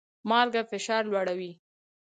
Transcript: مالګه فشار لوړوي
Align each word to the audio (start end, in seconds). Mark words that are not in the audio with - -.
مالګه 0.29 0.61
فشار 0.71 1.03
لوړوي 1.11 1.51